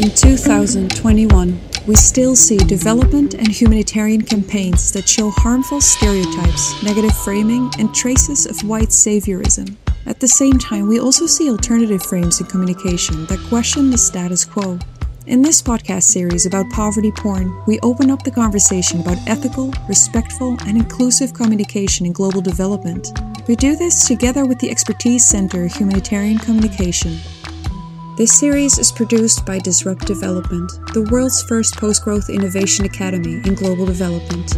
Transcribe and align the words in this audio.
In 0.00 0.10
2021, 0.16 1.60
we 1.86 1.94
still 1.94 2.34
see 2.34 2.56
development 2.56 3.34
and 3.34 3.46
humanitarian 3.46 4.22
campaigns 4.22 4.90
that 4.90 5.08
show 5.08 5.30
harmful 5.30 5.80
stereotypes, 5.80 6.82
negative 6.82 7.16
framing, 7.18 7.70
and 7.78 7.94
traces 7.94 8.46
of 8.46 8.58
white 8.68 8.88
saviorism. 8.88 9.76
At 10.06 10.18
the 10.18 10.26
same 10.26 10.58
time, 10.58 10.88
we 10.88 10.98
also 10.98 11.26
see 11.26 11.48
alternative 11.48 12.02
frames 12.02 12.40
in 12.40 12.46
communication 12.46 13.26
that 13.26 13.38
question 13.48 13.90
the 13.90 13.98
status 13.98 14.44
quo. 14.44 14.80
In 15.26 15.42
this 15.42 15.62
podcast 15.62 16.04
series 16.04 16.44
about 16.46 16.68
poverty 16.70 17.12
porn, 17.12 17.56
we 17.68 17.78
open 17.80 18.10
up 18.10 18.24
the 18.24 18.32
conversation 18.32 19.00
about 19.00 19.18
ethical, 19.28 19.72
respectful, 19.88 20.56
and 20.66 20.76
inclusive 20.76 21.34
communication 21.34 22.04
in 22.04 22.12
global 22.12 22.40
development. 22.40 23.12
We 23.50 23.56
do 23.56 23.74
this 23.74 24.06
together 24.06 24.46
with 24.46 24.60
the 24.60 24.70
Expertise 24.70 25.26
Center 25.26 25.66
Humanitarian 25.66 26.38
Communication. 26.38 27.18
This 28.16 28.32
series 28.32 28.78
is 28.78 28.92
produced 28.92 29.44
by 29.44 29.58
Disrupt 29.58 30.06
Development, 30.06 30.70
the 30.94 31.02
world's 31.10 31.42
first 31.42 31.76
post 31.76 32.04
growth 32.04 32.30
innovation 32.30 32.84
academy 32.84 33.42
in 33.44 33.56
global 33.56 33.86
development. 33.86 34.52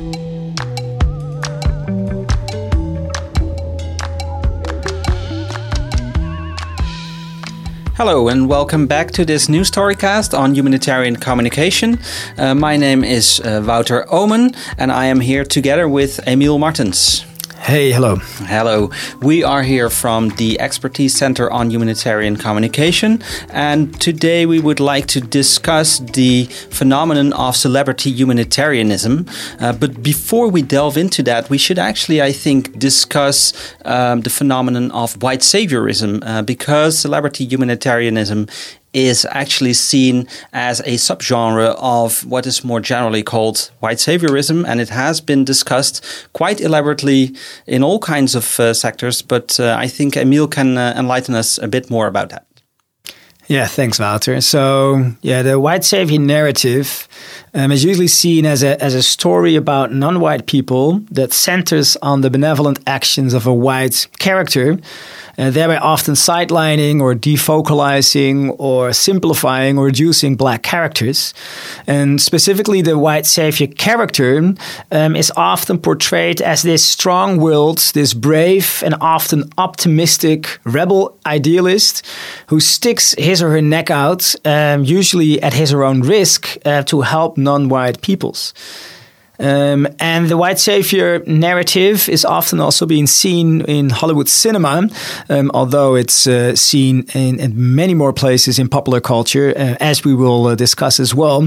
Hello 7.97 8.29
and 8.29 8.47
welcome 8.47 8.87
back 8.87 9.11
to 9.13 9.25
this 9.25 9.49
new 9.49 9.63
storycast 9.63 10.39
on 10.39 10.55
humanitarian 10.55 11.17
communication. 11.17 11.99
Uh, 12.37 12.55
my 12.55 12.77
name 12.77 13.05
is 13.05 13.41
uh, 13.41 13.65
Wouter 13.67 14.05
Oomen 14.13 14.55
and 14.77 14.93
I 14.93 15.07
am 15.07 15.21
here 15.21 15.47
together 15.47 15.89
with 15.89 16.21
Emil 16.29 16.59
Martens. 16.59 17.25
Hey, 17.63 17.93
hello. 17.93 18.17
Hello. 18.17 18.91
We 19.21 19.45
are 19.45 19.63
here 19.63 19.89
from 19.89 20.31
the 20.31 20.59
Expertise 20.59 21.15
Center 21.17 21.49
on 21.49 21.71
Humanitarian 21.71 22.37
Communication, 22.37 23.23
and 23.51 23.99
today 24.01 24.47
we 24.47 24.59
would 24.59 24.81
like 24.81 25.07
to 25.07 25.21
discuss 25.21 26.01
the 26.01 26.47
phenomenon 26.71 27.33
of 27.35 27.55
celebrity 27.55 28.11
humanitarianism. 28.11 29.27
Uh, 29.61 29.73
but 29.75 30.03
before 30.03 30.49
we 30.49 30.63
delve 30.63 30.97
into 30.97 31.23
that, 31.23 31.51
we 31.51 31.57
should 31.57 31.79
actually, 31.79 32.21
I 32.21 32.33
think, 32.33 32.81
discuss 32.81 33.53
um, 33.85 34.23
the 34.23 34.31
phenomenon 34.31 34.91
of 34.91 35.23
white 35.23 35.43
saviorism, 35.43 36.21
uh, 36.27 36.43
because 36.43 36.99
celebrity 36.99 37.45
humanitarianism 37.45 38.49
is 38.93 39.27
actually 39.31 39.73
seen 39.73 40.27
as 40.53 40.81
a 40.81 40.97
subgenre 40.97 41.75
of 41.79 42.25
what 42.27 42.47
is 42.47 42.65
more 42.65 42.81
generally 42.81 43.23
called 43.23 43.71
white 43.81 43.99
saviorism, 43.99 44.67
and 44.67 44.81
it 44.81 44.91
has 44.91 45.21
been 45.21 45.45
discussed 45.45 46.05
quite 46.33 46.61
elaborately 46.61 47.35
in 47.67 47.83
all 47.83 47.99
kinds 47.99 48.35
of 48.35 48.61
uh, 48.61 48.75
sectors. 48.75 49.23
But 49.23 49.59
uh, 49.59 49.77
I 49.79 49.89
think 49.89 50.17
Emil 50.17 50.49
can 50.49 50.77
uh, 50.77 50.95
enlighten 50.97 51.35
us 51.35 51.59
a 51.59 51.69
bit 51.69 51.91
more 51.91 52.07
about 52.07 52.31
that. 52.31 52.47
Yeah, 53.49 53.67
thanks, 53.67 53.99
Wouter. 53.99 54.41
So, 54.41 55.13
yeah, 55.21 55.43
the 55.43 55.59
white 55.59 55.85
savior 55.85 56.19
narrative 56.19 57.09
um, 57.55 57.73
is 57.73 57.85
usually 57.85 58.09
seen 58.09 58.47
as 58.47 58.63
a, 58.63 58.83
as 58.83 58.95
a 58.95 59.03
story 59.03 59.57
about 59.57 59.93
non 59.93 60.21
white 60.21 60.47
people 60.47 61.01
that 61.11 61.33
centers 61.33 61.97
on 62.03 62.21
the 62.21 62.31
benevolent 62.31 62.81
actions 62.87 63.35
of 63.35 63.47
a 63.47 63.55
white 63.55 64.07
character 64.19 64.79
uh, 65.39 65.51
thereby 65.51 65.77
often 65.77 66.15
sidelining 66.15 67.01
or 67.01 67.15
defocalizing 67.15 68.55
or 68.59 68.93
simplifying 68.93 69.79
or 69.79 69.87
reducing 69.87 70.37
black 70.37 70.63
characters. 70.63 71.35
And 71.87 72.21
specifically, 72.21 72.83
the 72.83 72.99
white 72.99 73.27
savior 73.27 73.67
character 73.67 74.55
um, 74.91 75.17
is 75.17 75.33
often 75.37 75.79
portrayed 75.79 76.41
as 76.41 76.63
this 76.63 76.85
strong 76.85 77.39
willed, 77.39 77.79
this 77.95 78.15
brave, 78.15 78.83
and 78.85 78.95
often 79.01 79.51
optimistic 79.59 80.59
rebel 80.65 81.17
idealist 81.27 82.07
who 82.49 82.61
sticks 82.61 83.15
his 83.19 83.43
or 83.43 83.51
her 83.51 83.63
neck 83.63 83.91
out, 83.91 84.35
um, 84.45 84.85
usually 84.85 85.43
at 85.43 85.55
his 85.55 85.73
or 85.73 85.79
her 85.79 85.85
own 85.85 86.03
risk, 86.03 86.59
uh, 86.65 86.83
to 86.83 87.01
help 87.13 87.37
non 87.37 87.69
white 87.69 88.01
peoples. 88.01 88.55
Um, 89.43 89.89
and 89.99 90.29
the 90.29 90.37
white 90.37 90.61
savior 90.61 91.19
narrative 91.27 92.09
is 92.09 92.25
often 92.25 92.61
also 92.61 92.87
being 92.87 93.09
seen 93.09 93.63
in 93.63 93.91
Hollywood 93.91 94.29
cinema, 94.29 94.89
um, 95.29 95.51
although 95.53 95.97
it's 95.97 96.27
uh, 96.27 96.55
seen 96.55 97.05
in, 97.13 97.41
in, 97.41 97.53
many 97.75 97.95
more 97.95 98.13
places 98.13 98.59
in 98.59 98.69
popular 98.69 99.01
culture, 99.01 99.53
uh, 99.57 99.77
as 99.81 100.05
we 100.05 100.15
will 100.15 100.47
uh, 100.47 100.55
discuss 100.55 101.01
as 101.01 101.13
well. 101.15 101.41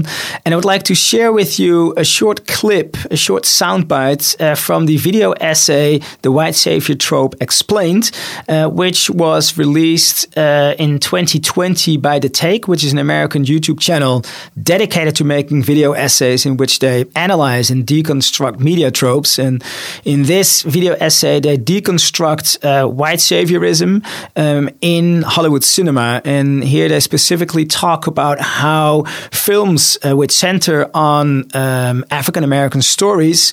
And 0.44 0.52
I 0.52 0.56
would 0.56 0.64
like 0.66 0.82
to 0.84 0.94
share 0.94 1.32
with 1.32 1.58
you 1.58 1.94
a 1.96 2.04
short 2.04 2.46
clip, 2.46 2.96
a 3.10 3.16
short 3.16 3.44
soundbite 3.44 4.38
uh, 4.40 4.54
from 4.54 4.86
the 4.86 4.98
video 4.98 5.32
essay, 5.32 6.00
The 6.20 6.30
White 6.30 6.54
Savior 6.54 6.96
Trope 6.96 7.34
Explained, 7.40 8.10
uh, 8.48 8.68
which 8.68 9.08
was 9.08 9.56
released 9.56 10.36
uh, 10.36 10.74
in 10.78 10.98
2020 10.98 11.96
by 11.96 12.18
The 12.18 12.28
Take, 12.28 12.68
which 12.68 12.84
is 12.84 12.92
an 12.92 12.98
American 12.98 13.44
YouTube 13.44 13.80
channel 13.80 14.22
dedicated 14.62 15.16
to 15.16 15.24
making 15.24 15.62
video 15.62 15.92
essays 15.92 16.44
in 16.44 16.58
which 16.58 16.80
they 16.80 17.06
analyze 17.14 17.70
and 17.70 17.85
deconstruct 17.86 18.60
media 18.60 18.90
tropes. 18.90 19.38
And 19.38 19.62
in 20.04 20.24
this 20.24 20.62
video 20.62 20.94
essay, 20.94 21.40
they 21.40 21.56
deconstruct 21.56 22.64
uh, 22.64 22.88
white 22.88 23.18
saviorism 23.18 24.04
um, 24.36 24.70
in 24.80 25.22
Hollywood 25.22 25.64
cinema. 25.64 26.20
And 26.24 26.64
here 26.64 26.88
they 26.88 27.00
specifically 27.00 27.64
talk 27.64 28.06
about 28.06 28.40
how 28.40 29.04
films 29.30 29.98
uh, 30.04 30.16
which 30.16 30.32
center 30.32 30.90
on 30.94 31.44
um, 31.54 32.04
African 32.10 32.44
American 32.44 32.82
stories, 32.82 33.52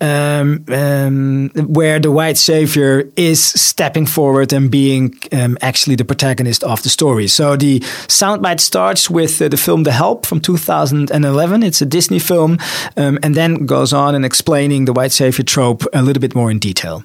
um, 0.00 0.64
um, 0.68 1.50
where 1.54 1.98
the 1.98 2.10
white 2.10 2.36
savior 2.36 3.10
is 3.16 3.42
stepping 3.42 4.06
forward 4.06 4.52
and 4.52 4.70
being 4.70 5.14
um, 5.32 5.58
actually 5.60 5.96
the 5.96 6.04
protagonist 6.04 6.64
of 6.64 6.82
the 6.82 6.88
story. 6.88 7.28
So 7.28 7.56
the 7.56 7.80
soundbite 8.08 8.60
starts 8.60 9.10
with 9.10 9.40
uh, 9.40 9.48
the 9.48 9.56
film 9.56 9.82
The 9.84 9.92
Help 9.92 10.26
from 10.26 10.40
2011. 10.40 11.62
It's 11.62 11.82
a 11.82 11.86
Disney 11.86 12.18
film, 12.18 12.58
um, 12.96 13.18
and 13.22 13.34
then 13.34 13.66
goes 13.74 13.92
on 13.92 14.14
and 14.14 14.24
explaining 14.24 14.84
the 14.84 14.92
white 14.92 15.10
savior 15.10 15.44
trope 15.44 15.82
a 15.92 16.00
little 16.00 16.20
bit 16.20 16.32
more 16.32 16.48
in 16.48 16.60
detail. 16.60 17.04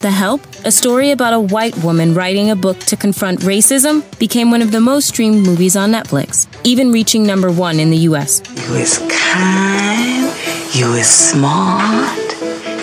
The 0.00 0.10
Help, 0.10 0.42
a 0.62 0.70
story 0.70 1.10
about 1.10 1.32
a 1.32 1.40
white 1.40 1.74
woman 1.78 2.12
writing 2.12 2.50
a 2.50 2.54
book 2.54 2.78
to 2.90 2.98
confront 2.98 3.40
racism, 3.40 4.02
became 4.18 4.50
one 4.50 4.60
of 4.60 4.72
the 4.72 4.80
most 4.80 5.08
streamed 5.08 5.46
movies 5.46 5.74
on 5.74 5.92
Netflix, 5.92 6.46
even 6.64 6.92
reaching 6.92 7.26
number 7.26 7.50
one 7.50 7.80
in 7.80 7.88
the 7.88 7.96
US. 8.10 8.42
You 8.68 8.74
is 8.74 8.98
kind, 9.08 10.28
you 10.74 10.92
is 10.92 11.08
smart, 11.08 12.28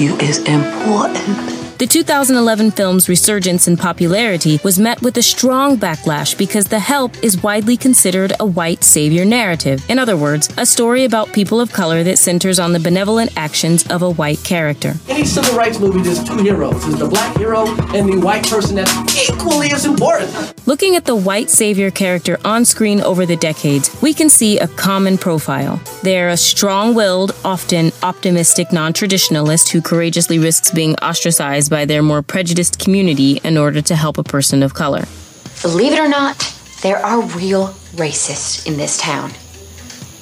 you 0.02 0.16
is 0.18 0.40
important. 0.40 1.63
The 1.84 1.90
2011 1.90 2.72
film's 2.72 3.10
resurgence 3.10 3.68
in 3.68 3.76
popularity 3.76 4.58
was 4.64 4.80
met 4.80 5.02
with 5.02 5.18
a 5.18 5.22
strong 5.22 5.76
backlash 5.76 6.38
because 6.38 6.68
The 6.68 6.80
Help 6.80 7.22
is 7.22 7.44
widely 7.44 7.76
considered 7.76 8.32
a 8.40 8.46
white 8.46 8.86
savior 8.86 9.26
narrative. 9.26 9.84
In 9.90 10.00
other 10.00 10.16
words, 10.16 10.50
a 10.56 10.66
story 10.66 11.04
about 11.04 11.34
people 11.34 11.60
of 11.60 11.74
color 11.74 12.02
that 12.04 12.20
centers 12.20 12.58
on 12.58 12.72
the 12.72 12.80
benevolent 12.80 13.36
actions 13.36 13.86
of 13.88 14.02
a 14.02 14.10
white 14.10 14.42
character. 14.46 14.94
Any 15.10 15.26
civil 15.26 15.58
rights 15.58 15.78
movie, 15.78 16.02
there's 16.02 16.24
two 16.24 16.38
heroes. 16.38 16.82
There's 16.84 17.00
the 17.00 17.08
black 17.10 17.36
hero 17.36 17.68
and 17.94 18.08
the 18.08 18.18
white 18.18 18.48
person 18.48 18.78
that's 18.78 19.30
equally 19.30 19.74
as 19.74 19.84
important. 19.84 20.54
Looking 20.66 20.96
at 20.96 21.04
the 21.04 21.18
white 21.18 21.50
savior 21.50 21.92
character 21.92 22.40
on 22.46 22.64
screen 22.64 23.02
over 23.02 23.26
the 23.26 23.36
decades, 23.36 23.94
we 24.02 24.14
can 24.14 24.30
see 24.30 24.58
a 24.58 24.70
common 24.70 25.18
profile. 25.18 25.82
They're 26.02 26.30
a 26.30 26.38
strong 26.38 26.96
willed, 26.96 27.36
often 27.44 27.92
optimistic 28.02 28.72
non 28.72 28.94
traditionalist 28.94 29.68
who 29.68 29.82
courageously 29.82 30.40
risks 30.40 30.72
being 30.72 30.96
ostracized 31.02 31.73
by 31.74 31.86
their 31.86 32.04
more 32.04 32.22
prejudiced 32.22 32.78
community 32.78 33.42
in 33.44 33.58
order 33.58 33.82
to 33.82 33.96
help 33.96 34.20
a 34.20 34.24
person 34.24 34.62
of 34.62 34.76
color. 34.76 35.06
Believe 35.64 35.94
it 35.94 36.00
or 36.00 36.08
not, 36.08 36.38
there 36.84 36.98
are 36.98 37.20
real 37.36 37.70
racists 37.96 38.68
in 38.68 38.78
this 38.78 39.00
town. 39.00 39.32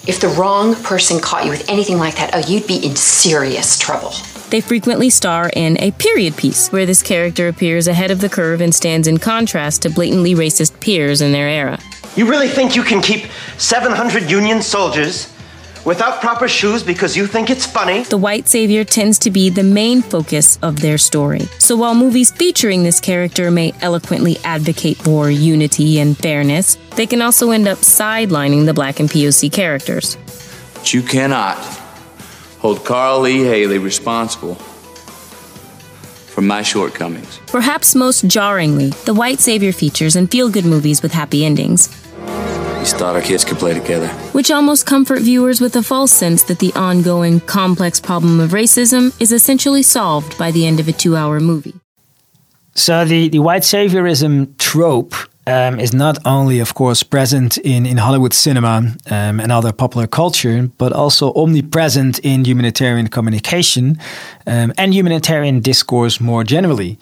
If 0.07 0.21
the 0.21 0.29
wrong 0.29 0.75
person 0.75 1.19
caught 1.19 1.43
you 1.43 1.51
with 1.51 1.69
anything 1.69 1.97
like 1.97 2.15
that, 2.15 2.31
oh, 2.33 2.39
you'd 2.47 2.67
be 2.67 2.77
in 2.77 2.95
serious 2.95 3.77
trouble. 3.77 4.13
They 4.49 4.61
frequently 4.61 5.09
star 5.09 5.51
in 5.53 5.77
a 5.79 5.91
period 5.91 6.37
piece 6.37 6.71
where 6.71 6.85
this 6.85 7.03
character 7.03 7.49
appears 7.49 7.85
ahead 7.89 8.11
of 8.11 8.21
the 8.21 8.29
curve 8.29 8.61
and 8.61 8.73
stands 8.73 9.05
in 9.05 9.17
contrast 9.17 9.81
to 9.81 9.89
blatantly 9.89 10.33
racist 10.33 10.79
peers 10.79 11.19
in 11.19 11.33
their 11.33 11.49
era. 11.49 11.79
You 12.15 12.29
really 12.29 12.47
think 12.47 12.77
you 12.77 12.83
can 12.83 13.01
keep 13.01 13.25
700 13.57 14.31
Union 14.31 14.61
soldiers 14.61 15.27
without 15.85 16.21
proper 16.21 16.47
shoes 16.47 16.83
because 16.83 17.15
you 17.17 17.27
think 17.27 17.49
it's 17.49 17.65
funny. 17.65 18.03
The 18.03 18.17
white 18.17 18.47
savior 18.47 18.83
tends 18.83 19.19
to 19.19 19.31
be 19.31 19.49
the 19.49 19.63
main 19.63 20.01
focus 20.01 20.57
of 20.61 20.79
their 20.79 20.97
story. 20.97 21.41
So 21.59 21.75
while 21.75 21.95
movies 21.95 22.31
featuring 22.31 22.83
this 22.83 22.99
character 22.99 23.51
may 23.51 23.73
eloquently 23.81 24.37
advocate 24.43 24.97
for 24.97 25.29
unity 25.29 25.99
and 25.99 26.17
fairness, 26.17 26.77
they 26.95 27.07
can 27.07 27.21
also 27.21 27.51
end 27.51 27.67
up 27.67 27.79
sidelining 27.79 28.65
the 28.65 28.73
black 28.73 28.99
and 28.99 29.09
POC 29.09 29.51
characters. 29.51 30.17
But 30.73 30.93
you 30.93 31.01
cannot 31.01 31.57
hold 32.59 32.85
Carl 32.85 33.21
Lee 33.21 33.43
Hailey 33.43 33.79
responsible 33.79 34.55
for 36.31 36.41
my 36.41 36.61
shortcomings. 36.61 37.39
Perhaps 37.47 37.93
most 37.93 38.25
jarringly, 38.27 38.89
the 39.05 39.13
white 39.13 39.39
savior 39.39 39.73
features 39.73 40.15
in 40.15 40.27
feel 40.27 40.49
good 40.49 40.65
movies 40.65 41.01
with 41.01 41.11
happy 41.11 41.43
endings. 41.43 41.89
Just 42.81 42.97
thought 42.97 43.15
our 43.15 43.21
kids 43.21 43.45
could 43.45 43.59
play 43.59 43.75
together. 43.75 44.07
Which 44.33 44.49
almost 44.49 44.87
comfort 44.87 45.19
viewers 45.19 45.61
with 45.61 45.75
a 45.75 45.83
false 45.83 46.11
sense 46.11 46.41
that 46.45 46.57
the 46.57 46.73
ongoing 46.73 47.39
complex 47.41 47.99
problem 47.99 48.39
of 48.39 48.51
racism 48.51 49.13
is 49.21 49.31
essentially 49.31 49.83
solved 49.83 50.35
by 50.39 50.49
the 50.49 50.65
end 50.65 50.79
of 50.79 50.87
a 50.87 50.91
two 50.91 51.15
hour 51.15 51.39
movie. 51.39 51.75
So 52.73 53.05
the, 53.05 53.29
the 53.29 53.37
white 53.37 53.61
saviorism 53.61 54.57
trope 54.57 55.13
um, 55.51 55.79
is 55.79 55.93
not 55.93 56.17
only, 56.25 56.59
of 56.59 56.73
course, 56.73 57.03
present 57.03 57.57
in, 57.57 57.85
in 57.85 57.97
Hollywood 57.97 58.33
cinema 58.33 58.95
um, 59.09 59.39
and 59.39 59.51
other 59.51 59.73
popular 59.73 60.07
culture, 60.07 60.69
but 60.77 60.93
also 60.93 61.33
omnipresent 61.33 62.19
in 62.19 62.45
humanitarian 62.45 63.07
communication 63.09 63.97
um, 64.47 64.73
and 64.77 64.93
humanitarian 64.93 65.59
discourse 65.59 66.21
more 66.21 66.43
generally. 66.43 66.97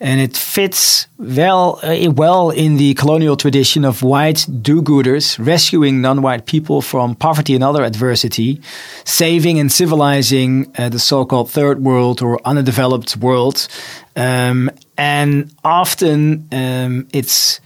And 0.00 0.20
it 0.20 0.36
fits 0.36 1.06
well, 1.18 1.78
uh, 1.82 2.10
well 2.10 2.50
in 2.50 2.76
the 2.76 2.94
colonial 2.94 3.36
tradition 3.36 3.84
of 3.84 4.02
white 4.02 4.46
do-gooders 4.62 5.38
rescuing 5.38 6.00
non-white 6.00 6.46
people 6.46 6.82
from 6.82 7.14
poverty 7.14 7.54
and 7.54 7.62
other 7.62 7.84
adversity, 7.84 8.60
saving 9.04 9.60
and 9.60 9.70
civilizing 9.70 10.72
uh, 10.76 10.88
the 10.88 10.98
so-called 10.98 11.50
third 11.50 11.82
world 11.82 12.20
or 12.22 12.40
underdeveloped 12.44 13.16
world. 13.16 13.68
Um, 14.16 14.70
and 14.98 15.54
often 15.64 16.48
um, 16.52 17.08
it's 17.12 17.61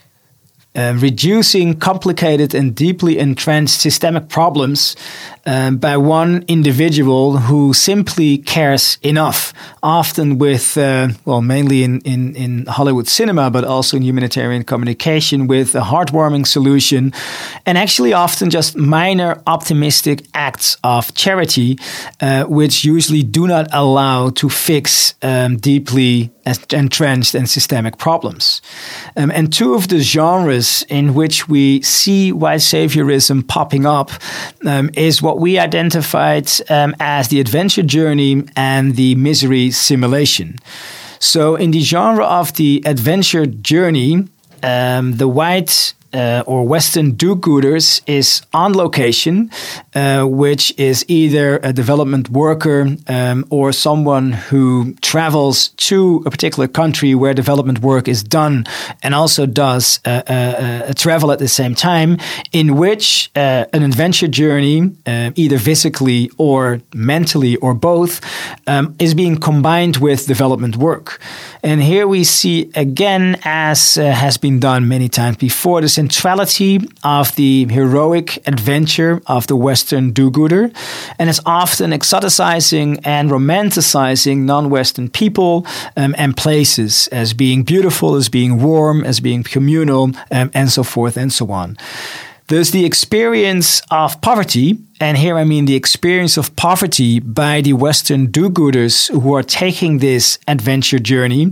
uh, 0.77 0.95
reducing 0.99 1.75
complicated 1.75 2.55
and 2.55 2.75
deeply 2.75 3.19
entrenched 3.19 3.81
systemic 3.81 4.29
problems 4.29 4.95
um, 5.47 5.77
by 5.77 5.97
one 5.97 6.45
individual 6.49 7.39
who 7.39 7.73
simply 7.73 8.39
cares 8.39 8.99
enough, 9.03 9.53
often 9.83 10.39
with, 10.39 10.77
uh, 10.77 11.09
well, 11.25 11.41
mainly 11.41 11.85
in, 11.85 12.01
in, 12.01 12.35
in 12.35 12.67
Hollywood 12.67 13.09
cinema, 13.09 13.51
but 13.51 13.65
also 13.65 13.97
in 13.97 14.03
humanitarian 14.03 14.65
communication, 14.65 15.47
with 15.47 15.75
a 15.75 15.81
heartwarming 15.81 16.47
solution, 16.47 17.13
and 17.65 17.79
actually 17.79 18.13
often 18.13 18.51
just 18.51 18.77
minor 18.77 19.41
optimistic 19.47 20.27
acts 20.35 20.77
of 20.83 21.15
charity, 21.15 21.79
uh, 22.21 22.45
which 22.45 22.85
usually 22.85 23.23
do 23.23 23.47
not 23.47 23.69
allow 23.73 24.31
to 24.31 24.49
fix 24.49 25.15
um, 25.23 25.57
deeply 25.57 26.31
entrenched 26.73 27.35
and 27.35 27.49
systemic 27.49 27.99
problems. 27.99 28.63
Um, 29.17 29.31
and 29.33 29.53
two 29.53 29.75
of 29.75 29.89
the 29.89 30.01
genres 30.01 30.85
in 30.89 31.15
which 31.15 31.49
we 31.49 31.83
see 31.83 32.33
white 32.33 32.61
saviorism 32.61 33.47
popping 33.47 33.85
up 33.85 34.11
um, 34.65 34.91
is 34.95 35.21
what 35.21 35.36
we 35.37 35.59
identified 35.59 36.51
um, 36.71 36.95
as 37.01 37.29
the 37.29 37.41
adventure 37.41 37.83
journey 37.83 38.45
and 38.57 38.97
the 38.97 39.15
misery 39.15 39.71
simulation. 39.71 40.59
So, 41.19 41.57
in 41.57 41.71
the 41.71 41.81
genre 41.81 42.25
of 42.25 42.55
the 42.55 42.83
adventure 42.85 43.47
journey, 43.47 44.29
um, 44.63 45.17
the 45.17 45.29
white 45.29 45.95
uh, 46.17 46.43
or 46.47 46.67
Western 46.67 47.13
do-gooders 47.13 48.01
is 48.07 48.43
on 48.53 48.73
location, 48.73 49.51
uh, 49.95 50.25
which 50.25 50.73
is 50.79 51.05
either 51.09 51.59
a 51.63 51.73
development 51.73 52.31
worker 52.31 52.97
um, 53.09 53.45
or 53.51 53.73
someone 53.73 54.33
who 54.33 54.95
travels 55.03 55.69
to 55.77 56.23
a 56.27 56.31
particular 56.31 56.67
country 56.67 57.15
where 57.15 57.35
development 57.35 57.81
work 57.81 58.09
is 58.09 58.23
done 58.23 58.65
and 59.03 59.15
also 59.15 59.47
does 59.47 60.01
uh, 60.05 60.23
uh 60.29 60.83
a 60.89 60.95
travel 60.95 61.31
at 61.33 61.39
the 61.39 61.49
same 61.49 61.75
time, 61.75 62.17
in 62.53 62.77
which 62.77 63.31
uh, 63.37 63.65
an 63.73 63.83
adventure 63.83 64.29
journey, 64.29 64.93
uh, 65.07 65.31
either 65.35 65.59
physically 65.59 66.31
or 66.39 66.81
mentally 66.95 67.57
or 67.57 67.75
both, 67.75 68.21
um, 68.67 68.95
is 68.99 69.15
being 69.15 69.37
combined 69.37 69.97
with 69.97 70.27
development 70.27 70.77
work. 70.77 71.21
And 71.63 71.83
here 71.83 72.07
we 72.07 72.25
see 72.25 72.71
again, 72.75 73.39
as 73.45 73.97
has 73.97 74.39
been 74.39 74.61
done 74.61 74.89
many 74.89 75.09
times 75.09 75.37
before, 75.37 75.81
the 75.81 75.89
centrality 76.07 76.79
of 77.03 77.35
the 77.35 77.67
heroic 77.67 78.37
adventure 78.47 79.21
of 79.27 79.47
the 79.49 79.57
Western 79.57 80.13
do 80.13 80.31
gooder, 80.31 80.71
and 81.19 81.29
is 81.29 81.41
often 81.45 81.91
exoticizing 81.91 83.01
and 83.05 83.31
romanticizing 83.31 84.45
non 84.45 84.71
Western 84.71 85.09
people 85.09 85.67
um, 85.97 86.15
and 86.17 86.37
places 86.37 87.09
as 87.09 87.35
being 87.35 87.65
beautiful, 87.65 88.15
as 88.15 88.29
being 88.29 88.63
warm, 88.63 89.05
as 89.05 89.19
being 89.19 89.43
communal, 89.43 90.13
um, 90.31 90.51
and 90.55 90.71
so 90.71 90.85
forth 90.85 91.17
and 91.17 91.33
so 91.33 91.51
on. 91.51 91.77
There's 92.49 92.71
the 92.71 92.85
experience 92.85 93.83
of 93.91 94.21
poverty, 94.21 94.79
and 95.01 95.19
here 95.19 95.37
I 95.37 95.43
mean 95.43 95.65
the 95.65 95.75
experience 95.75 96.37
of 96.37 96.55
poverty 96.55 97.19
by 97.19 97.61
the 97.61 97.73
Western 97.73 98.27
do 98.31 98.49
gooders 98.49 99.11
who 99.11 99.35
are 99.35 99.43
taking 99.43 99.99
this 99.99 100.39
adventure 100.47 101.01
journey, 101.01 101.51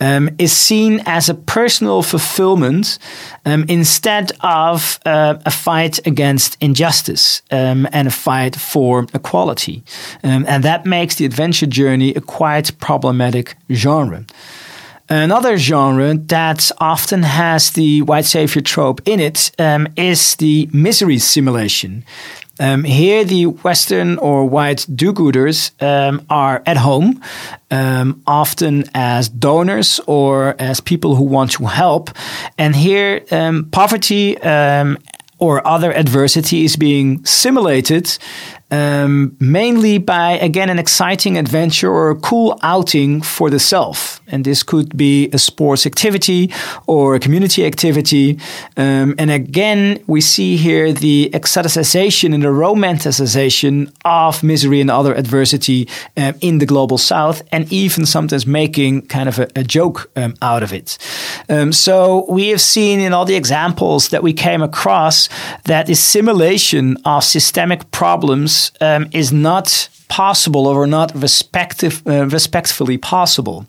um, 0.00 0.28
is 0.40 0.52
seen 0.52 1.00
as 1.06 1.28
a 1.28 1.34
personal 1.34 2.02
fulfillment 2.02 2.98
um, 3.44 3.64
instead 3.68 4.32
of 4.40 4.98
uh, 5.06 5.38
a 5.46 5.50
fight 5.52 6.04
against 6.08 6.56
injustice 6.60 7.42
um, 7.52 7.86
and 7.92 8.08
a 8.08 8.10
fight 8.10 8.56
for 8.56 9.06
equality. 9.14 9.84
Um, 10.24 10.44
and 10.48 10.64
that 10.64 10.84
makes 10.84 11.14
the 11.14 11.24
adventure 11.24 11.66
journey 11.66 12.14
a 12.14 12.20
quite 12.20 12.76
problematic 12.80 13.54
genre. 13.70 14.24
Another 15.14 15.58
genre 15.58 16.14
that 16.14 16.70
often 16.78 17.22
has 17.22 17.72
the 17.72 18.00
white 18.00 18.24
savior 18.24 18.62
trope 18.62 19.02
in 19.04 19.20
it 19.20 19.50
um, 19.58 19.86
is 19.94 20.36
the 20.36 20.70
misery 20.72 21.18
simulation. 21.18 22.02
Um, 22.58 22.82
here, 22.82 23.22
the 23.22 23.44
Western 23.44 24.16
or 24.16 24.46
white 24.48 24.86
do 24.94 25.12
gooders 25.12 25.70
um, 25.82 26.24
are 26.30 26.62
at 26.64 26.78
home, 26.78 27.20
um, 27.70 28.22
often 28.26 28.84
as 28.94 29.28
donors 29.28 30.00
or 30.06 30.56
as 30.58 30.80
people 30.80 31.14
who 31.14 31.24
want 31.24 31.50
to 31.52 31.66
help. 31.66 32.08
And 32.56 32.74
here, 32.74 33.22
um, 33.30 33.68
poverty 33.70 34.38
um, 34.38 34.96
or 35.38 35.66
other 35.66 35.92
adversity 35.92 36.64
is 36.64 36.76
being 36.76 37.22
simulated 37.26 38.16
um, 38.72 39.36
mainly 39.38 39.98
by, 39.98 40.32
again, 40.38 40.70
an 40.70 40.78
exciting 40.78 41.36
adventure 41.36 41.92
or 41.92 42.10
a 42.10 42.16
cool 42.16 42.58
outing 42.62 43.20
for 43.20 43.50
the 43.50 43.58
self. 43.58 44.20
And 44.26 44.44
this 44.44 44.62
could 44.62 44.96
be 44.96 45.28
a 45.32 45.38
sports 45.38 45.86
activity 45.86 46.50
or 46.86 47.14
a 47.14 47.20
community 47.20 47.66
activity. 47.66 48.38
Um, 48.78 49.14
and 49.18 49.30
again, 49.30 50.02
we 50.06 50.22
see 50.22 50.56
here 50.56 50.90
the 50.90 51.30
exoticization 51.34 52.32
and 52.32 52.42
the 52.42 52.48
romanticization 52.48 53.92
of 54.06 54.42
misery 54.42 54.80
and 54.80 54.90
other 54.90 55.14
adversity 55.14 55.86
um, 56.16 56.34
in 56.40 56.58
the 56.58 56.66
global 56.66 56.96
south, 56.96 57.42
and 57.52 57.70
even 57.70 58.06
sometimes 58.06 58.46
making 58.46 59.02
kind 59.06 59.28
of 59.28 59.38
a, 59.38 59.48
a 59.54 59.62
joke 59.62 60.10
um, 60.16 60.34
out 60.40 60.62
of 60.62 60.72
it. 60.72 60.96
Um, 61.50 61.72
so 61.72 62.24
we 62.30 62.48
have 62.48 62.60
seen 62.60 63.00
in 63.00 63.12
all 63.12 63.26
the 63.26 63.36
examples 63.36 64.08
that 64.08 64.22
we 64.22 64.32
came 64.32 64.62
across 64.62 65.28
that 65.64 65.86
the 65.86 65.94
simulation 65.94 66.96
of 67.04 67.22
systemic 67.22 67.90
problems 67.90 68.61
um, 68.80 69.08
is 69.12 69.32
not 69.32 69.88
possible 70.08 70.66
or 70.66 70.86
not 70.86 71.10
respective, 71.14 72.02
uh, 72.06 72.26
respectfully 72.26 72.98
possible. 72.98 73.64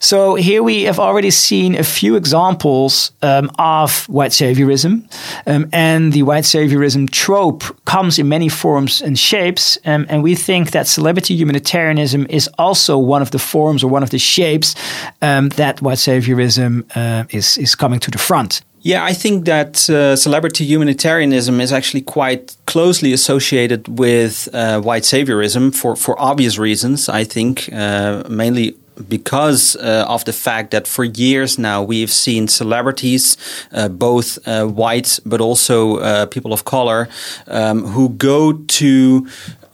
So 0.00 0.34
here 0.34 0.62
we 0.62 0.84
have 0.84 0.98
already 0.98 1.30
seen 1.30 1.74
a 1.74 1.82
few 1.82 2.16
examples 2.16 3.12
um, 3.22 3.50
of 3.58 4.08
white 4.08 4.32
saviorism, 4.32 5.08
um, 5.46 5.68
and 5.72 6.12
the 6.12 6.22
white 6.22 6.44
saviorism 6.44 7.08
trope 7.10 7.64
comes 7.84 8.18
in 8.18 8.28
many 8.28 8.48
forms 8.48 9.02
and 9.02 9.18
shapes. 9.18 9.78
Um, 9.84 10.06
and 10.08 10.22
we 10.22 10.34
think 10.34 10.70
that 10.70 10.86
celebrity 10.86 11.34
humanitarianism 11.34 12.26
is 12.28 12.48
also 12.58 12.98
one 12.98 13.22
of 13.22 13.30
the 13.30 13.38
forms 13.38 13.82
or 13.82 13.90
one 13.90 14.02
of 14.02 14.10
the 14.10 14.18
shapes 14.18 14.74
um, 15.22 15.48
that 15.50 15.80
white 15.82 15.98
saviorism 15.98 16.84
uh, 16.94 17.24
is 17.30 17.58
is 17.58 17.74
coming 17.74 18.00
to 18.00 18.10
the 18.10 18.18
front. 18.18 18.62
Yeah, 18.86 19.04
I 19.04 19.14
think 19.14 19.46
that 19.46 19.90
uh, 19.90 20.14
celebrity 20.14 20.64
humanitarianism 20.64 21.60
is 21.60 21.72
actually 21.72 22.02
quite 22.02 22.56
closely 22.66 23.12
associated 23.12 23.98
with 23.98 24.48
uh, 24.54 24.80
white 24.80 25.02
saviorism 25.02 25.74
for, 25.74 25.96
for 25.96 26.14
obvious 26.20 26.56
reasons. 26.56 27.08
I 27.08 27.24
think 27.24 27.68
uh, 27.72 28.22
mainly 28.28 28.76
because 29.08 29.76
uh, 29.76 30.04
of 30.08 30.24
the 30.24 30.32
fact 30.32 30.70
that 30.70 30.86
for 30.86 31.04
years 31.04 31.58
now 31.58 31.82
we've 31.82 32.10
seen 32.10 32.48
celebrities, 32.48 33.36
uh, 33.72 33.88
both 33.88 34.38
uh, 34.46 34.66
white 34.66 35.20
but 35.24 35.40
also 35.40 35.98
uh, 35.98 36.26
people 36.26 36.52
of 36.52 36.64
color, 36.64 37.08
um, 37.48 37.84
who 37.86 38.08
go 38.10 38.52
to 38.52 39.26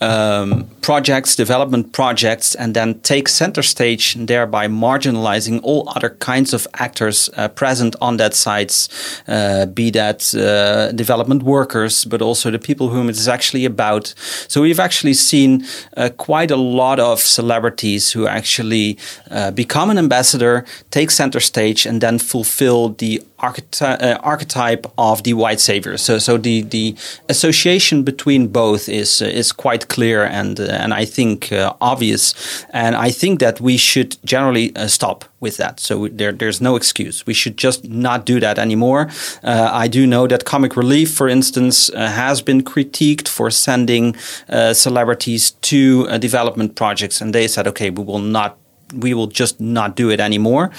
um, 0.02 0.68
projects, 0.80 1.36
development 1.36 1.92
projects, 1.92 2.54
and 2.54 2.74
then 2.74 2.98
take 3.00 3.28
center 3.28 3.62
stage, 3.62 4.14
thereby 4.14 4.66
marginalizing 4.66 5.60
all 5.62 5.88
other 5.94 6.10
kinds 6.10 6.52
of 6.52 6.66
actors 6.74 7.30
uh, 7.36 7.48
present 7.48 7.94
on 8.00 8.16
that 8.16 8.34
sites, 8.34 8.88
uh, 9.28 9.66
be 9.66 9.90
that 9.90 10.34
uh, 10.34 10.90
development 10.92 11.44
workers, 11.44 12.04
but 12.04 12.20
also 12.20 12.50
the 12.50 12.58
people 12.58 12.88
whom 12.88 13.08
it 13.08 13.16
is 13.16 13.28
actually 13.28 13.64
about. 13.64 14.12
So 14.48 14.60
we've 14.62 14.80
actually 14.80 15.14
seen 15.14 15.64
uh, 15.96 16.10
quite 16.16 16.50
a 16.50 16.56
lot 16.56 16.98
of 16.98 17.20
celebrities 17.20 18.12
who 18.12 18.26
actually 18.26 18.98
uh, 19.30 19.52
become 19.52 19.88
an 19.90 19.98
ambassador, 19.98 20.64
take 20.90 21.10
center 21.10 21.40
stage, 21.40 21.86
and 21.86 22.00
then 22.00 22.18
fulfill 22.18 22.90
the 22.90 23.22
archety- 23.38 24.02
uh, 24.02 24.18
archetype 24.22 24.86
of 24.98 25.22
the 25.22 25.34
white 25.34 25.60
savior. 25.60 25.96
So, 25.96 26.18
so 26.18 26.36
the 26.38 26.62
the 26.62 26.96
association 27.28 28.02
between 28.02 28.48
both 28.48 28.88
is 28.88 29.22
is 29.22 29.52
quite 29.52 29.88
clear 29.92 30.24
and 30.24 30.58
and 30.60 30.92
I 31.02 31.04
think 31.04 31.52
uh, 31.52 31.74
obvious. 31.80 32.34
And 32.70 32.96
I 32.96 33.10
think 33.10 33.40
that 33.40 33.60
we 33.60 33.76
should 33.76 34.16
generally 34.24 34.74
uh, 34.76 34.88
stop 34.88 35.24
with 35.42 35.56
that. 35.56 35.80
So 35.80 36.08
there, 36.08 36.32
there's 36.32 36.60
no 36.60 36.76
excuse. 36.76 37.26
We 37.26 37.34
should 37.34 37.56
just 37.58 37.84
not 37.88 38.24
do 38.24 38.40
that 38.40 38.58
anymore. 38.58 39.10
Uh, 39.42 39.68
I 39.84 39.88
do 39.88 40.06
know 40.06 40.26
that 40.28 40.44
Comic 40.44 40.76
Relief, 40.76 41.12
for 41.12 41.28
instance, 41.28 41.90
uh, 41.90 42.08
has 42.08 42.40
been 42.42 42.62
critiqued 42.62 43.28
for 43.28 43.50
sending 43.50 44.16
uh, 44.48 44.72
celebrities 44.72 45.50
to 45.72 46.06
uh, 46.08 46.18
development 46.18 46.74
projects, 46.74 47.20
and 47.20 47.34
they 47.34 47.48
said, 47.48 47.66
okay, 47.66 47.90
we 47.90 48.04
will 48.04 48.20
not 48.20 48.56
we 48.94 49.14
will 49.14 49.26
just 49.26 49.58
not 49.58 49.96
do 49.96 50.10
it 50.10 50.20
anymore. 50.20 50.70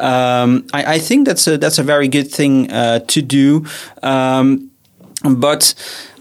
Um, 0.00 0.66
I, 0.72 0.94
I, 0.94 0.98
think 0.98 1.26
that's 1.26 1.46
a 1.46 1.58
that's 1.58 1.78
a 1.78 1.82
very 1.82 2.08
good 2.08 2.30
thing 2.30 2.72
uh, 2.72 3.00
to 3.00 3.20
do, 3.20 3.66
um, 4.02 4.70
but 5.22 5.74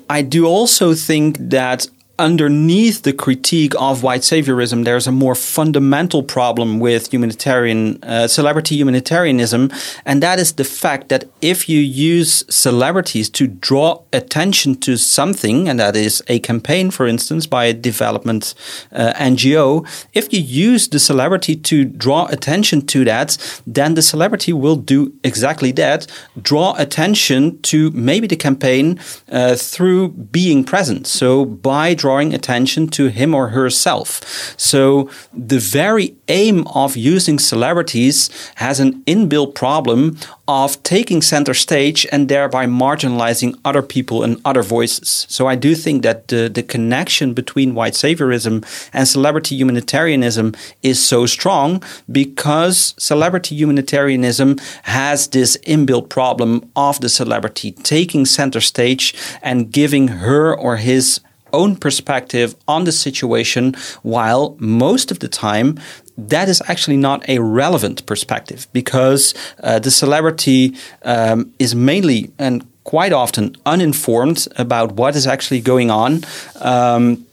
I 0.10 0.24
do 0.24 0.46
also 0.46 0.94
think 0.94 1.38
that 1.39 1.88
underneath 2.20 3.04
the 3.04 3.14
critique 3.14 3.74
of 3.80 4.02
white 4.02 4.22
saviorism, 4.22 4.84
there's 4.84 5.08
a 5.08 5.12
more 5.12 5.36
fundamental 5.36 6.24
problem 6.24 6.80
with 6.80 7.14
humanitarian 7.14 8.04
uh, 8.04 8.28
celebrity 8.28 8.76
humanitarianism, 8.76 9.72
and 10.06 10.24
that 10.24 10.40
is 10.40 10.54
the 10.54 10.64
fact 10.64 11.10
that 11.10 11.26
if 11.42 11.70
you 11.70 11.80
use 11.80 12.44
celebrities 12.50 13.30
to 13.30 13.48
draw 13.48 14.02
attention 14.14 14.76
to 14.76 14.98
something, 14.98 15.70
and 15.70 15.80
that 15.80 15.96
is 15.96 16.24
a 16.28 16.40
campaign, 16.40 16.90
for 16.90 17.06
instance, 17.06 17.46
by 17.46 17.66
a 17.66 17.74
development 17.74 18.56
uh, 18.92 19.14
NGO, 19.14 19.88
if 20.14 20.34
you 20.34 20.40
use 20.40 20.88
the 20.88 21.00
celebrity 21.00 21.56
to 21.56 21.86
draw 21.86 22.26
attention 22.28 22.86
to 22.88 23.06
that, 23.06 23.38
then 23.68 23.94
the 23.94 24.02
celebrity 24.02 24.54
will 24.54 24.76
do 24.76 25.14
exactly 25.24 25.72
that: 25.74 26.08
draw 26.42 26.74
attention 26.78 27.62
to 27.62 27.92
maybe 27.92 28.28
the 28.28 28.36
campaign 28.36 29.00
uh, 29.32 29.56
through 29.56 30.10
being 30.10 30.64
present. 30.64 31.06
So 31.06 31.46
by 31.46 31.94
drawing 32.08 32.34
attention 32.34 32.88
to 32.88 33.04
him 33.08 33.36
or 33.36 33.50
herself. 33.50 34.10
So 34.56 35.10
the 35.52 35.60
very 35.60 36.16
aim 36.30 36.66
of 36.84 36.96
using 36.96 37.38
celebrities 37.38 38.30
has 38.56 38.80
an 38.80 38.92
inbuilt 39.14 39.56
problem 39.56 40.18
of 40.48 40.82
taking 40.84 41.22
center 41.22 41.54
stage 41.54 42.08
and 42.14 42.30
thereby 42.30 42.66
marginalizing 42.66 43.52
other 43.66 43.82
people 43.82 44.24
and 44.24 44.40
other 44.46 44.64
voices. 44.64 45.26
So 45.30 45.48
I 45.48 45.56
do 45.56 45.76
think 45.76 46.04
that 46.04 46.30
the, 46.30 46.48
the 46.48 46.64
connection 46.64 47.34
between 47.34 47.76
white 47.76 47.98
saviorism 48.06 48.56
and 48.94 49.06
celebrity 49.06 49.56
humanitarianism 49.58 50.56
is 50.82 51.06
so 51.06 51.26
strong 51.26 51.84
because 52.10 52.96
celebrity 52.98 53.54
humanitarianism 53.56 54.60
has 54.84 55.28
this 55.28 55.58
inbuilt 55.74 56.08
problem 56.08 56.72
of 56.78 57.02
the 57.02 57.10
celebrity 57.10 57.74
taking 57.74 58.26
center 58.26 58.62
stage 58.62 59.14
and 59.42 59.72
giving 59.74 60.08
her 60.24 60.56
or 60.56 60.78
his 60.78 61.20
own 61.58 61.76
perspective 61.76 62.56
on 62.68 62.86
the 62.86 62.92
situation, 62.92 63.76
while 64.04 64.56
most 64.60 65.12
of 65.12 65.20
the 65.20 65.28
time 65.28 65.78
that 66.18 66.50
is 66.50 66.62
actually 66.68 66.98
not 66.98 67.28
a 67.30 67.38
relevant 67.40 68.06
perspective 68.06 68.68
because 68.74 69.36
uh, 69.62 69.78
the 69.78 69.92
celebrity 69.92 70.76
um, 71.04 71.54
is 71.60 71.76
mainly 71.76 72.32
and 72.40 72.66
quite 72.88 73.14
often 73.14 73.56
uninformed 73.66 74.48
about 74.56 74.94
what 74.94 75.16
is 75.16 75.28
actually 75.28 75.60
going 75.60 75.92
on. 75.92 76.24
Um, 76.62 77.27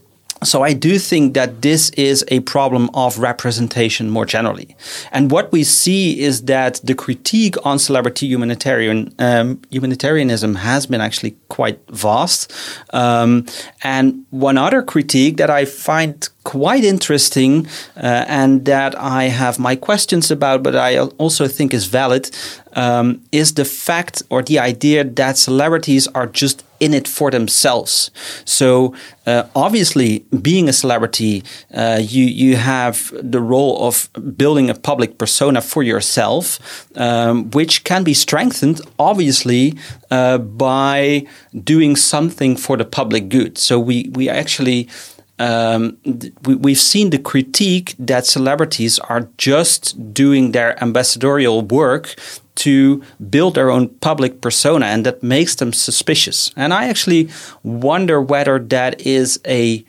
so 0.44 0.62
I 0.62 0.72
do 0.72 0.98
think 0.98 1.34
that 1.34 1.62
this 1.62 1.90
is 1.90 2.24
a 2.28 2.40
problem 2.40 2.90
of 2.94 3.18
representation 3.18 4.10
more 4.10 4.26
generally. 4.26 4.76
And 5.12 5.30
what 5.30 5.52
we 5.52 5.64
see 5.64 6.20
is 6.20 6.42
that 6.42 6.80
the 6.84 6.94
critique 6.94 7.56
on 7.64 7.78
celebrity 7.78 8.26
humanitarian 8.26 9.14
um, 9.18 9.60
humanitarianism 9.70 10.56
has 10.56 10.86
been 10.86 11.00
actually 11.00 11.36
quite 11.48 11.80
vast. 11.90 12.52
Um, 12.92 13.46
and 13.82 14.24
one 14.30 14.58
other 14.58 14.82
critique 14.82 15.36
that 15.36 15.50
I 15.50 15.64
find 15.64 16.28
quite 16.44 16.84
interesting 16.84 17.66
uh, 17.96 18.24
and 18.28 18.64
that 18.66 18.94
I 18.98 19.24
have 19.24 19.58
my 19.58 19.76
questions 19.76 20.30
about, 20.30 20.62
but 20.62 20.76
I 20.76 20.98
also 20.98 21.48
think 21.48 21.74
is 21.74 21.86
valid, 21.86 22.30
um, 22.74 23.22
is 23.32 23.54
the 23.54 23.64
fact 23.64 24.22
or 24.30 24.42
the 24.42 24.58
idea 24.58 25.04
that 25.04 25.38
celebrities 25.38 26.06
are 26.08 26.26
just 26.26 26.62
in 26.80 26.92
it 26.92 27.08
for 27.08 27.30
themselves. 27.30 28.10
So 28.44 28.94
uh, 29.26 29.44
obviously, 29.54 30.24
being 30.42 30.68
a 30.68 30.72
celebrity, 30.72 31.42
uh, 31.72 32.00
you 32.02 32.24
you 32.24 32.56
have 32.56 33.12
the 33.22 33.40
role 33.40 33.86
of 33.88 34.10
building 34.36 34.70
a 34.70 34.74
public 34.74 35.16
persona 35.16 35.60
for 35.62 35.82
yourself, 35.82 36.58
um, 36.96 37.50
which 37.52 37.84
can 37.84 38.04
be 38.04 38.14
strengthened, 38.14 38.80
obviously, 38.98 39.74
uh, 40.10 40.38
by 40.38 41.26
doing 41.64 41.96
something 41.96 42.56
for 42.56 42.76
the 42.76 42.84
public 42.84 43.28
good. 43.28 43.56
So 43.58 43.78
we 43.78 44.10
we 44.14 44.28
actually 44.28 44.88
um, 45.38 45.98
we, 46.44 46.72
have 46.72 46.80
seen 46.80 47.10
the 47.10 47.18
critique 47.18 47.94
that 47.98 48.26
celebrities 48.26 48.98
are 49.00 49.28
just 49.36 50.14
doing 50.14 50.52
their 50.52 50.80
ambassadorial 50.82 51.62
work 51.62 52.14
to 52.56 53.02
build 53.30 53.56
their 53.56 53.70
own 53.70 53.88
public 53.88 54.40
persona, 54.40 54.86
and 54.86 55.04
that 55.04 55.22
makes 55.22 55.56
them 55.56 55.72
suspicious. 55.72 56.52
And 56.56 56.72
I 56.72 56.88
actually 56.88 57.30
wonder 57.62 58.20
whether 58.20 58.58
that 58.58 59.00
is 59.00 59.40
a 59.46 59.84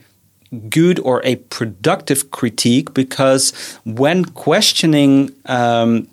good 0.69 0.99
or 0.99 1.21
a 1.23 1.35
productive 1.35 2.31
critique 2.31 2.93
because 2.93 3.51
when 3.83 4.25
questioning 4.25 5.31
um, 5.45 6.07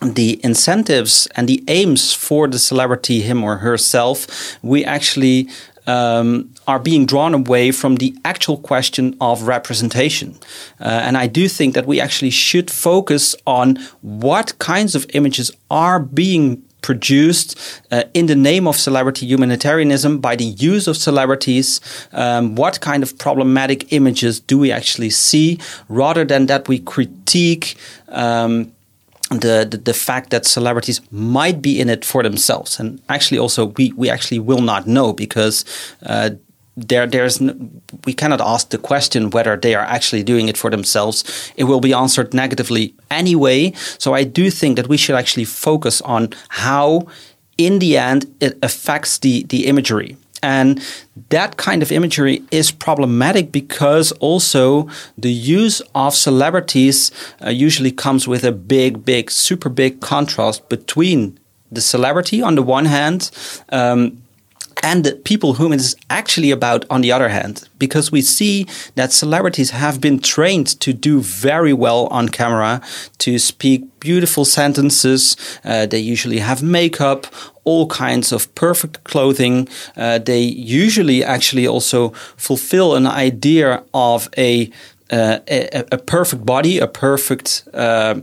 the 0.00 0.40
incentives 0.42 1.26
and 1.36 1.48
the 1.48 1.62
aims 1.68 2.12
for 2.12 2.48
the 2.48 2.58
celebrity, 2.58 3.20
him 3.20 3.44
or 3.44 3.58
herself, 3.58 4.58
we 4.62 4.84
actually 4.84 5.48
um, 5.86 6.50
are 6.66 6.78
being 6.78 7.06
drawn 7.06 7.34
away 7.34 7.70
from 7.72 7.96
the 7.96 8.14
actual 8.24 8.56
question 8.56 9.16
of 9.20 9.42
representation. 9.42 10.38
Uh, 10.80 10.84
and 10.84 11.16
I 11.16 11.26
do 11.26 11.48
think 11.48 11.74
that 11.74 11.86
we 11.86 12.00
actually 12.00 12.30
should 12.30 12.70
focus 12.70 13.34
on 13.46 13.76
what 14.02 14.58
kinds 14.58 14.94
of 14.94 15.06
images 15.14 15.50
are 15.70 16.00
being 16.00 16.62
produced 16.82 17.58
uh, 17.90 18.04
in 18.14 18.26
the 18.26 18.34
name 18.34 18.66
of 18.66 18.76
celebrity 18.76 19.26
humanitarianism 19.26 20.18
by 20.18 20.36
the 20.36 20.44
use 20.44 20.88
of 20.88 20.96
celebrities. 20.96 21.80
Um, 22.12 22.54
what 22.54 22.80
kind 22.80 23.02
of 23.02 23.18
problematic 23.18 23.92
images 23.92 24.40
do 24.40 24.58
we 24.58 24.72
actually 24.72 25.10
see 25.10 25.58
rather 25.88 26.24
than 26.24 26.46
that 26.46 26.68
we 26.68 26.78
critique? 26.78 27.76
Um, 28.08 28.72
the, 29.30 29.66
the, 29.70 29.76
the 29.76 29.94
fact 29.94 30.30
that 30.30 30.44
celebrities 30.44 31.00
might 31.10 31.62
be 31.62 31.80
in 31.80 31.88
it 31.88 32.04
for 32.04 32.22
themselves, 32.22 32.80
and 32.80 33.00
actually 33.08 33.38
also 33.38 33.66
we 33.76 33.92
we 33.92 34.10
actually 34.10 34.40
will 34.40 34.60
not 34.60 34.86
know 34.86 35.12
because 35.12 35.64
uh, 36.04 36.30
there 36.76 37.06
there's 37.06 37.40
we 38.04 38.12
cannot 38.12 38.40
ask 38.40 38.70
the 38.70 38.78
question 38.78 39.30
whether 39.30 39.56
they 39.56 39.74
are 39.74 39.84
actually 39.84 40.22
doing 40.22 40.48
it 40.48 40.56
for 40.56 40.70
themselves. 40.70 41.52
It 41.56 41.64
will 41.64 41.80
be 41.80 41.92
answered 41.92 42.34
negatively 42.34 42.94
anyway. 43.10 43.72
So 43.98 44.14
I 44.14 44.24
do 44.24 44.50
think 44.50 44.76
that 44.76 44.88
we 44.88 44.96
should 44.96 45.16
actually 45.16 45.44
focus 45.44 46.00
on 46.02 46.30
how, 46.48 47.06
in 47.56 47.78
the 47.78 47.98
end, 47.98 48.26
it 48.40 48.58
affects 48.62 49.18
the 49.18 49.44
the 49.44 49.66
imagery. 49.66 50.16
And 50.42 50.82
that 51.28 51.56
kind 51.56 51.82
of 51.82 51.92
imagery 51.92 52.42
is 52.50 52.70
problematic 52.70 53.52
because 53.52 54.12
also 54.12 54.88
the 55.18 55.32
use 55.32 55.82
of 55.94 56.14
celebrities 56.14 57.10
uh, 57.44 57.50
usually 57.50 57.92
comes 57.92 58.26
with 58.26 58.44
a 58.44 58.52
big, 58.52 59.04
big, 59.04 59.30
super 59.30 59.68
big 59.68 60.00
contrast 60.00 60.68
between 60.68 61.38
the 61.70 61.80
celebrity 61.80 62.42
on 62.42 62.54
the 62.54 62.62
one 62.62 62.86
hand. 62.86 63.30
Um, 63.70 64.22
and 64.82 65.04
the 65.04 65.12
people 65.12 65.54
whom 65.54 65.72
it 65.72 65.80
is 65.80 65.96
actually 66.08 66.50
about 66.50 66.84
on 66.90 67.00
the 67.00 67.12
other 67.12 67.28
hand 67.28 67.68
because 67.78 68.10
we 68.10 68.22
see 68.22 68.66
that 68.94 69.12
celebrities 69.12 69.70
have 69.70 70.00
been 70.00 70.18
trained 70.18 70.68
to 70.80 70.92
do 70.92 71.20
very 71.20 71.72
well 71.72 72.06
on 72.06 72.28
camera 72.28 72.80
to 73.18 73.38
speak 73.38 74.00
beautiful 74.00 74.44
sentences 74.44 75.36
uh, 75.64 75.86
they 75.86 75.98
usually 75.98 76.38
have 76.38 76.62
makeup 76.62 77.26
all 77.70 77.86
kinds 77.86 78.32
of 78.32 78.42
perfect 78.54 78.96
clothing 79.04 79.68
uh, 79.96 80.18
they 80.18 80.42
usually 80.84 81.24
actually 81.24 81.66
also 81.66 82.12
fulfill 82.36 82.94
an 82.94 83.06
idea 83.06 83.82
of 83.92 84.28
a 84.36 84.70
uh, 85.12 85.40
a, 85.48 85.84
a, 85.90 85.98
perfect 85.98 86.46
body, 86.46 86.78
a 86.78 86.86
perfect 86.86 87.68
uh, 87.74 88.14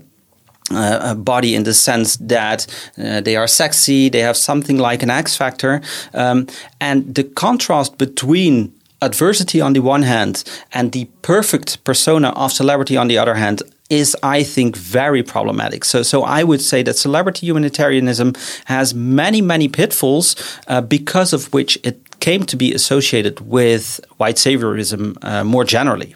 uh, 0.71 1.13
body 1.15 1.53
in 1.55 1.63
the 1.63 1.73
sense 1.73 2.17
that 2.17 2.65
uh, 2.97 3.21
they 3.21 3.35
are 3.35 3.47
sexy, 3.47 4.09
they 4.09 4.21
have 4.21 4.37
something 4.37 4.77
like 4.77 5.03
an 5.03 5.09
X 5.09 5.35
factor, 5.35 5.81
um, 6.13 6.47
and 6.79 7.15
the 7.15 7.23
contrast 7.23 7.97
between 7.97 8.73
adversity 9.01 9.61
on 9.61 9.73
the 9.73 9.81
one 9.81 10.03
hand 10.03 10.43
and 10.73 10.91
the 10.91 11.05
perfect 11.21 11.83
persona 11.83 12.29
of 12.29 12.51
celebrity 12.51 12.97
on 12.97 13.07
the 13.07 13.17
other 13.17 13.35
hand 13.35 13.61
is, 13.89 14.15
I 14.21 14.43
think, 14.43 14.75
very 14.75 15.23
problematic. 15.23 15.85
So, 15.85 16.03
so 16.03 16.23
I 16.23 16.43
would 16.43 16.61
say 16.61 16.83
that 16.83 16.97
celebrity 16.97 17.47
humanitarianism 17.47 18.33
has 18.65 18.93
many, 18.93 19.41
many 19.41 19.67
pitfalls 19.67 20.35
uh, 20.67 20.81
because 20.81 21.33
of 21.33 21.53
which 21.53 21.77
it 21.83 22.19
came 22.19 22.43
to 22.45 22.57
be 22.57 22.73
associated 22.73 23.39
with 23.41 23.99
white 24.17 24.35
saviorism 24.35 25.17
uh, 25.21 25.43
more 25.43 25.63
generally. 25.63 26.15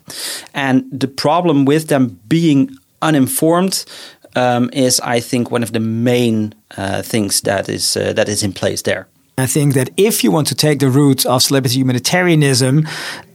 And 0.54 0.86
the 0.92 1.08
problem 1.08 1.66
with 1.66 1.88
them 1.88 2.20
being 2.28 2.78
uninformed 3.02 3.86
um, 4.36 4.70
is, 4.74 5.00
I 5.02 5.20
think, 5.20 5.52
one 5.52 5.64
of 5.64 5.72
the 5.72 5.80
main 5.80 6.54
uh, 6.78 7.02
things 7.02 7.42
that 7.42 7.70
is 7.70 7.98
uh, 7.98 8.14
that 8.14 8.30
is 8.30 8.44
in 8.44 8.54
place 8.54 8.82
there. 8.84 9.08
I 9.42 9.48
think 9.48 9.74
that 9.74 9.90
if 9.98 10.24
you 10.24 10.32
want 10.32 10.48
to 10.48 10.56
take 10.56 10.80
the 10.80 10.90
route 10.90 11.26
of 11.26 11.42
celebrity 11.42 11.80
humanitarianism, 11.80 12.88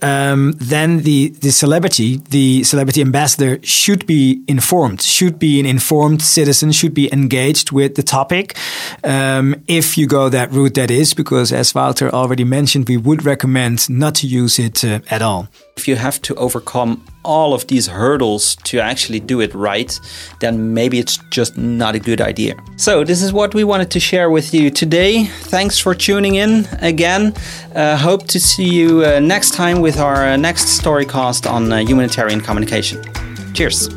um, 0.03 0.53
then 0.53 1.03
the, 1.03 1.31
the 1.41 1.51
celebrity, 1.51 2.19
the 2.31 2.63
celebrity 2.65 3.01
ambassador, 3.01 3.59
should 3.63 4.07
be 4.07 4.43
informed, 4.47 5.03
should 5.03 5.39
be 5.39 5.61
an 5.61 5.67
informed 5.67 6.23
citizen, 6.23 6.73
should 6.73 6.95
be 6.95 7.13
engaged 7.13 7.73
with 7.73 7.95
the 7.97 8.03
topic. 8.03 8.57
Um, 9.05 9.63
if 9.67 9.99
you 9.99 10.07
go 10.07 10.29
that 10.29 10.53
route, 10.53 10.75
that 10.75 10.91
is, 10.91 11.15
because 11.15 11.53
as 11.53 11.75
Wouter 11.75 12.11
already 12.11 12.45
mentioned, 12.45 12.89
we 12.89 12.97
would 12.97 13.25
recommend 13.25 13.91
not 13.91 14.15
to 14.17 14.27
use 14.27 14.59
it 14.59 14.85
uh, 14.85 15.01
at 15.11 15.23
all. 15.23 15.49
If 15.76 15.87
you 15.87 15.97
have 15.97 16.23
to 16.23 16.35
overcome 16.37 17.04
all 17.23 17.52
of 17.52 17.66
these 17.66 17.87
hurdles 17.87 18.56
to 18.64 18.80
actually 18.80 19.21
do 19.21 19.42
it 19.42 19.54
right, 19.54 20.00
then 20.40 20.73
maybe 20.73 20.99
it's 20.99 21.18
just 21.30 21.59
not 21.59 21.95
a 21.95 21.99
good 21.99 22.23
idea. 22.23 22.56
So, 22.76 23.04
this 23.04 23.23
is 23.23 23.30
what 23.30 23.54
we 23.54 23.62
wanted 23.62 23.90
to 23.90 24.00
share 24.00 24.30
with 24.30 24.54
you 24.54 24.71
today. 24.71 25.26
Thanks 25.26 25.78
for 25.78 25.95
tuning 25.95 26.37
in 26.37 26.66
again. 26.80 27.35
Uh, 27.75 27.99
hope 27.99 28.26
to 28.28 28.40
see 28.40 28.64
you 28.64 29.04
uh, 29.04 29.21
next 29.21 29.52
time 29.52 29.83
with 29.83 29.99
our 29.99 30.25
uh, 30.25 30.37
next 30.38 30.80
storycast 30.80 31.49
on 31.49 31.71
uh, 31.71 31.76
humanitarian 31.80 32.40
communication. 32.40 33.04
Cheers. 33.52 33.88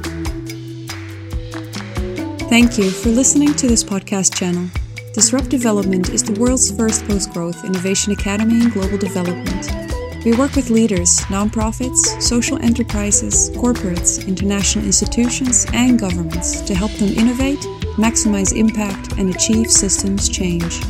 Thank 2.50 2.78
you 2.78 2.92
for 2.92 3.10
listening 3.10 3.54
to 3.54 3.68
this 3.68 3.86
podcast 3.86 4.36
channel. 4.36 4.68
Disrupt 5.14 5.48
Development 5.48 6.10
is 6.10 6.24
the 6.24 6.38
world's 6.38 6.76
first 6.76 7.08
post 7.08 7.32
growth 7.32 7.64
innovation 7.64 8.12
academy 8.12 8.60
in 8.64 8.70
global 8.70 8.98
development. 8.98 9.89
We 10.26 10.34
work 10.34 10.56
with 10.56 10.70
leaders, 10.70 11.20
nonprofits, 11.28 12.22
social 12.22 12.62
enterprises, 12.62 13.52
corporates, 13.52 14.28
international 14.28 14.84
institutions, 14.86 15.66
and 15.74 15.98
governments 15.98 16.60
to 16.62 16.76
help 16.76 16.92
them 16.94 17.10
innovate, 17.10 17.60
maximize 17.96 18.56
impact, 18.56 19.14
and 19.14 19.34
achieve 19.34 19.72
systems 19.72 20.28
change. 20.28 20.82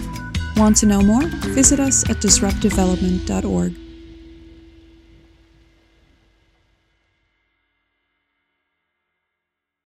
Want 0.58 0.78
to 0.78 0.88
know 0.88 1.02
more? 1.02 1.28
Visit 1.54 1.80
us 1.80 2.10
at 2.10 2.18
disruptdevelopment.org. 2.18 3.89